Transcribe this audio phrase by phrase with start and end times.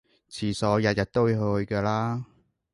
[0.31, 2.25] 廁所日日都要去㗎啦